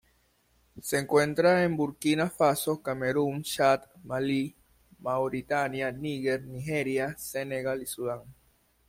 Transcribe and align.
Se 0.81 0.97
encuentra 0.97 1.63
en 1.63 1.77
Burkina 1.77 2.27
Faso, 2.27 2.81
Camerún, 2.81 3.43
Chad, 3.43 3.81
Malí, 4.03 4.55
Mauritania, 4.97 5.91
Níger, 5.91 6.43
Nigeria, 6.43 7.15
Senegal 7.19 7.83
y 7.83 7.85
Sudán. 7.85 8.23